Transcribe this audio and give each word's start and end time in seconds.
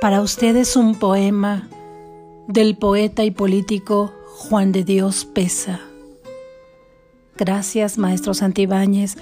Para 0.00 0.22
ustedes 0.22 0.76
un 0.76 0.94
poema 0.94 1.68
del 2.48 2.74
poeta 2.74 3.22
y 3.22 3.30
político 3.30 4.14
Juan 4.28 4.72
de 4.72 4.82
Dios 4.82 5.26
Pesa. 5.26 5.80
Gracias, 7.36 7.98
maestro 7.98 8.32
Santibáñez, 8.32 9.18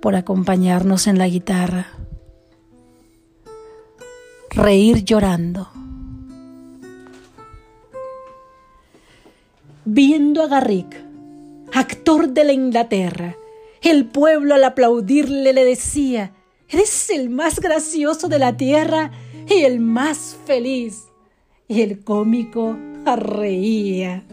por 0.00 0.16
acompañarnos 0.16 1.06
en 1.06 1.18
la 1.18 1.28
guitarra. 1.28 1.88
Reír 4.48 5.04
llorando. 5.04 5.68
Viendo 9.84 10.42
a 10.42 10.46
Garrick, 10.46 10.96
actor 11.74 12.30
de 12.30 12.44
la 12.44 12.54
Inglaterra, 12.54 13.36
el 13.82 14.06
pueblo 14.06 14.54
al 14.54 14.64
aplaudirle 14.64 15.52
le 15.52 15.62
decía, 15.62 16.32
eres 16.70 17.10
el 17.10 17.28
más 17.28 17.60
gracioso 17.60 18.28
de 18.28 18.38
la 18.38 18.56
tierra 18.56 19.10
y 19.48 19.62
el 19.62 19.80
más 19.80 20.36
feliz. 20.46 21.04
Y 21.68 21.80
el 21.80 22.04
cómico 22.04 22.76
reía. 23.16 24.24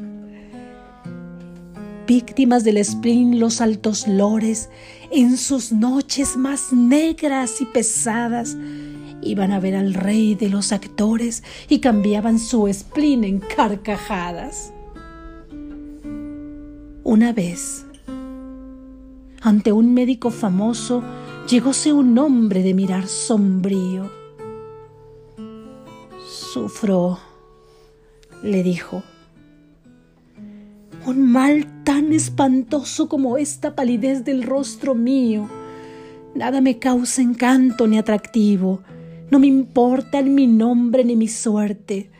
Víctimas 2.08 2.64
del 2.64 2.84
spleen 2.84 3.40
los 3.40 3.62
altos 3.62 4.08
lores, 4.08 4.70
en 5.12 5.38
sus 5.38 5.72
noches 5.72 6.36
más 6.36 6.74
negras 6.74 7.62
y 7.62 7.66
pesadas, 7.66 8.58
iban 9.22 9.52
a 9.52 9.60
ver 9.60 9.76
al 9.76 9.94
rey 9.94 10.36
de 10.36 10.50
los 10.50 10.72
actores 10.72 11.44
y 11.70 11.80
cambiaban 11.80 12.40
su 12.40 12.68
spleen 12.72 13.24
en 13.24 13.40
carcajadas. 13.40 14.74
Una 17.04 17.32
vez, 17.34 17.86
ante 19.42 19.72
un 19.72 19.94
médico 19.94 20.32
famoso, 20.32 21.04
llegóse 21.50 21.94
un 21.94 22.18
hombre 22.18 22.62
de 22.62 22.74
mirar 22.74 23.08
sombrío 23.08 24.21
Sufro, 26.52 27.18
le 28.44 28.62
dijo. 28.62 29.04
Un 31.06 31.32
mal 31.32 31.66
tan 31.86 32.12
espantoso 32.12 33.08
como 33.08 33.38
esta 33.38 33.74
palidez 33.74 34.26
del 34.26 34.44
rostro 34.44 34.94
mío. 34.94 35.50
Nada 36.36 36.60
me 36.60 36.78
causa 36.78 37.22
encanto 37.22 37.88
ni 37.88 37.98
atractivo. 37.98 38.82
No 39.30 39.40
me 39.40 39.48
importa 39.48 40.22
mi 40.24 40.46
nombre 40.46 41.06
ni 41.06 41.16
mi 41.16 41.30
suerte. 41.30 42.12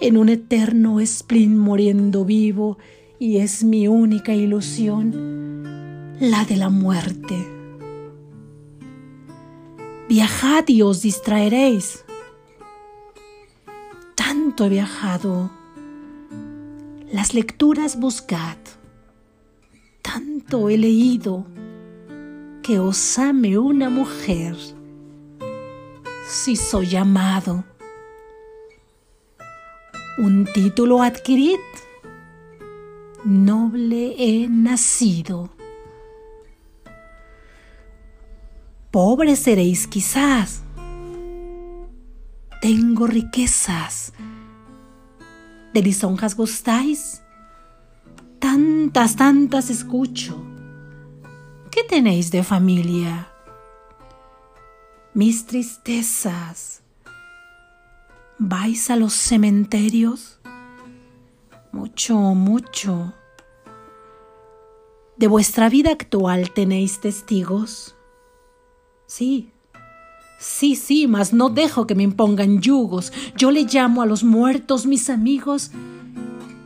En 0.00 0.16
un 0.16 0.28
eterno 0.28 1.04
spleen 1.04 1.58
muriendo 1.58 2.24
vivo, 2.24 2.78
y 3.18 3.38
es 3.38 3.64
mi 3.64 3.88
única 3.88 4.32
ilusión, 4.32 6.14
la 6.20 6.44
de 6.44 6.56
la 6.56 6.68
muerte. 6.68 7.34
Viajad 10.08 10.68
y 10.68 10.82
os 10.82 11.02
distraeréis 11.02 12.05
tanto 14.56 14.64
he 14.64 14.68
viajado. 14.70 15.50
Las 17.12 17.34
lecturas 17.34 18.00
buscad. 18.00 18.56
Tanto 20.00 20.70
he 20.70 20.78
leído 20.78 21.44
que 22.62 22.78
os 22.78 23.18
ame 23.18 23.58
una 23.58 23.90
mujer. 23.90 24.56
Si 26.26 26.56
soy 26.56 26.96
amado. 26.96 27.64
Un 30.16 30.46
título 30.54 31.02
adquirid. 31.02 31.60
Noble 33.24 34.14
he 34.16 34.48
nacido. 34.48 35.50
Pobre 38.90 39.36
seréis 39.36 39.86
quizás 39.86 40.62
tengo 42.62 43.06
riquezas. 43.06 44.14
¿De 45.76 45.82
lisonjas 45.82 46.34
gustáis? 46.34 47.22
Tantas, 48.38 49.14
tantas 49.14 49.68
escucho. 49.68 50.42
¿Qué 51.70 51.84
tenéis 51.84 52.30
de 52.30 52.42
familia? 52.42 53.30
Mis 55.12 55.44
tristezas. 55.44 56.82
¿Vais 58.38 58.88
a 58.88 58.96
los 58.96 59.12
cementerios? 59.12 60.40
Mucho, 61.72 62.16
mucho. 62.16 63.12
¿De 65.18 65.28
vuestra 65.28 65.68
vida 65.68 65.90
actual 65.90 66.54
tenéis 66.54 67.02
testigos? 67.02 67.94
Sí, 69.06 69.52
Sí, 70.38 70.76
sí, 70.76 71.06
mas 71.06 71.32
no 71.32 71.48
dejo 71.48 71.86
que 71.86 71.94
me 71.94 72.02
impongan 72.02 72.60
yugos. 72.60 73.12
Yo 73.36 73.50
le 73.50 73.64
llamo 73.64 74.02
a 74.02 74.06
los 74.06 74.22
muertos 74.22 74.86
mis 74.86 75.08
amigos 75.08 75.70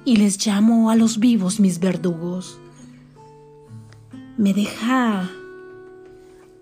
y 0.05 0.17
les 0.17 0.45
llamo 0.45 0.91
a 0.91 0.97
los 0.97 1.19
vivos 1.19 1.61
mis 1.61 1.79
verdugos. 1.79 2.59
Me 4.37 4.55
deja, 4.55 5.31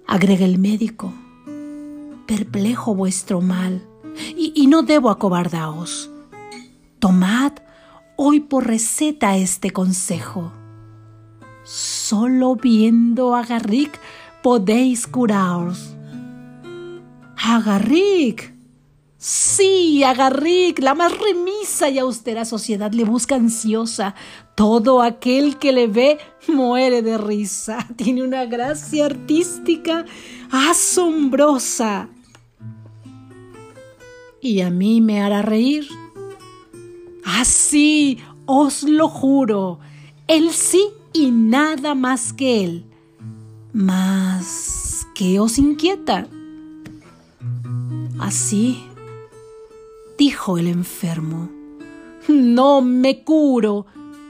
agrega 0.06 0.44
el 0.44 0.58
médico, 0.58 1.14
perplejo 2.26 2.94
vuestro 2.94 3.40
mal, 3.40 3.86
y, 4.36 4.52
y 4.54 4.66
no 4.66 4.82
debo 4.82 5.08
acobardaos. 5.08 6.10
Tomad 6.98 7.52
hoy 8.16 8.40
por 8.40 8.66
receta 8.66 9.36
este 9.36 9.70
consejo. 9.70 10.52
Solo 11.64 12.56
viendo 12.56 13.34
a 13.34 13.44
Garrick 13.44 13.98
podéis 14.42 15.06
curaros 15.06 15.97
Agarrick. 17.50 18.54
Sí, 19.16 20.04
Agarrick, 20.04 20.80
la 20.80 20.94
más 20.94 21.12
remisa 21.16 21.88
y 21.88 21.98
austera 21.98 22.44
sociedad 22.44 22.92
le 22.92 23.04
busca 23.04 23.36
ansiosa. 23.36 24.14
Todo 24.54 25.00
aquel 25.00 25.56
que 25.56 25.72
le 25.72 25.86
ve 25.86 26.18
muere 26.46 27.00
de 27.00 27.16
risa. 27.16 27.88
Tiene 27.96 28.22
una 28.22 28.44
gracia 28.44 29.06
artística 29.06 30.04
asombrosa. 30.50 32.10
Y 34.42 34.60
a 34.60 34.68
mí 34.68 35.00
me 35.00 35.22
hará 35.22 35.40
reír. 35.40 35.88
Así, 37.24 38.18
os 38.44 38.82
lo 38.82 39.08
juro. 39.08 39.78
Él 40.26 40.50
sí 40.52 40.84
y 41.14 41.30
nada 41.30 41.94
más 41.94 42.34
que 42.34 42.62
él. 42.62 42.84
Mas, 43.72 45.06
¿qué 45.14 45.40
os 45.40 45.56
inquieta? 45.56 46.28
Así, 48.18 48.84
dijo 50.18 50.58
el 50.58 50.66
enfermo. 50.66 51.50
No 52.28 52.82
me 52.82 53.22
curo. 53.22 53.86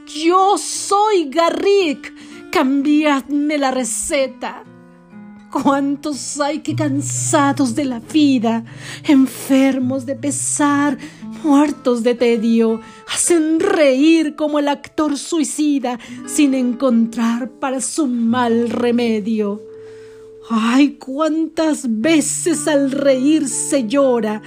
Yo 0.06 0.56
soy 0.58 1.30
Garrick. 1.30 2.12
Cambiadme 2.50 3.58
la 3.58 3.70
receta. 3.70 4.64
¿Cuántos 5.50 6.38
hay 6.40 6.58
que 6.58 6.74
cansados 6.74 7.74
de 7.74 7.86
la 7.86 8.00
vida, 8.00 8.64
enfermos 9.04 10.04
de 10.04 10.14
pesar, 10.14 10.98
muertos 11.42 12.02
de 12.02 12.14
tedio, 12.14 12.82
hacen 13.10 13.58
reír 13.58 14.36
como 14.36 14.58
el 14.58 14.68
actor 14.68 15.16
suicida 15.16 15.98
sin 16.26 16.52
encontrar 16.52 17.50
para 17.50 17.80
su 17.80 18.06
mal 18.06 18.68
remedio? 18.68 19.62
Ay, 20.50 20.96
cuántas 20.98 22.00
veces 22.00 22.68
al 22.68 22.90
reír 22.90 23.48
se 23.48 23.86
llora. 23.86 24.40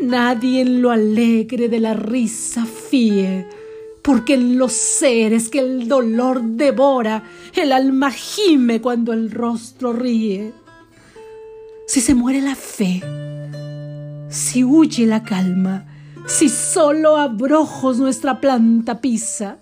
Nadie 0.00 0.62
en 0.62 0.80
lo 0.80 0.90
alegre 0.90 1.68
de 1.68 1.80
la 1.80 1.92
risa 1.94 2.64
fíe, 2.64 3.46
porque 4.02 4.34
en 4.34 4.58
los 4.58 4.72
seres 4.72 5.50
que 5.50 5.58
el 5.58 5.86
dolor 5.86 6.42
devora, 6.42 7.24
el 7.54 7.72
alma 7.72 8.10
gime 8.10 8.80
cuando 8.80 9.12
el 9.12 9.30
rostro 9.30 9.92
ríe. 9.92 10.52
Si 11.86 12.00
se 12.00 12.14
muere 12.14 12.40
la 12.40 12.54
fe, 12.54 13.02
si 14.30 14.64
huye 14.64 15.06
la 15.06 15.22
calma, 15.22 15.84
si 16.26 16.48
solo 16.48 17.18
abrojos 17.18 17.98
nuestra 17.98 18.40
planta 18.40 19.02
pisa, 19.02 19.58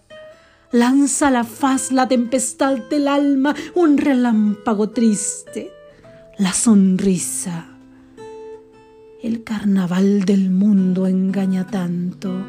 lanza 0.73 1.31
la 1.31 1.45
faz 1.45 1.93
la 1.93 2.09
tempestad 2.09 2.79
del 2.91 3.09
alma, 3.09 3.55
un 3.75 3.99
relámpago 3.99 4.91
triste, 4.91 5.71
la 6.43 6.53
sonrisa. 6.53 7.67
El 9.23 9.45
carnaval 9.45 10.25
del 10.25 10.51
mundo 10.51 11.07
engaña 11.07 11.69
tanto 11.69 12.45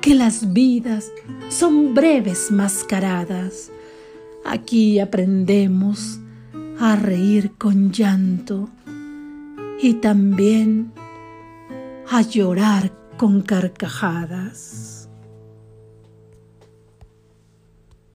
que 0.00 0.14
las 0.14 0.52
vidas 0.52 1.10
son 1.48 1.92
breves 1.92 2.52
mascaradas. 2.52 3.72
Aquí 4.44 5.00
aprendemos 5.00 6.20
a 6.78 6.94
reír 6.94 7.54
con 7.58 7.90
llanto 7.90 8.68
y 9.82 9.94
también 9.94 10.92
a 12.08 12.22
llorar 12.22 12.92
con 13.16 13.42
carcajadas. 13.42 14.93